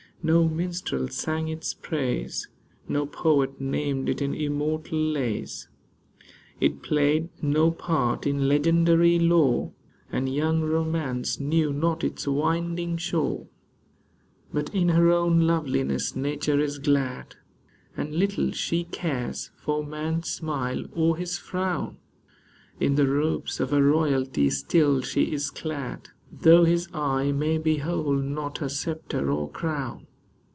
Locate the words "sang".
1.07-1.47